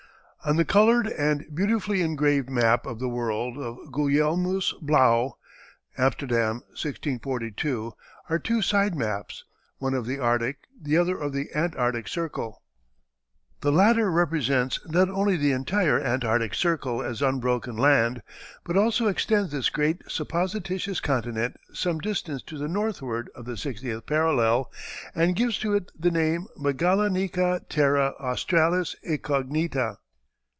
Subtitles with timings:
[0.43, 5.33] On the colored and beautifully engraved map of the world of Gulielmus Blaeuw
[5.99, 7.93] (Amsterdam, 1642)
[8.27, 9.45] are two side maps,
[9.77, 12.59] one of the Arctic, the other of the Antarctic, Circle.
[13.59, 18.23] The latter represents not only the entire Antarctic Circle as unbroken land,
[18.63, 24.07] but also extends this great supposititious continent some distance to the northward of the sixtieth
[24.07, 24.71] parallel
[25.13, 29.97] and gives to it the name Magallanica Terra Australis Incognita.